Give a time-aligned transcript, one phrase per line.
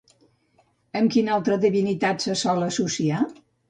[1.01, 3.27] Amb quin altra divinitat se sol associar?